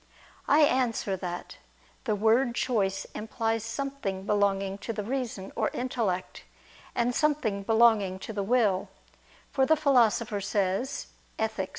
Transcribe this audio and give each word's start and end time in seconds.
I 0.47 0.61
answer 0.61 1.15
that, 1.17 1.57
The 2.05 2.15
word 2.15 2.55
choice 2.55 3.05
implies 3.13 3.63
something 3.63 4.25
belonging 4.25 4.79
to 4.79 4.91
the 4.93 5.03
reason 5.03 5.51
or 5.55 5.69
intellect, 5.75 6.43
and 6.95 7.13
something 7.13 7.61
belonging 7.61 8.17
to 8.25 8.33
the 8.33 8.41
will: 8.41 8.89
for 9.51 9.67
the 9.67 9.75
Philosopher 9.77 10.41
says 10.41 11.05
(Ethic. 11.37 11.69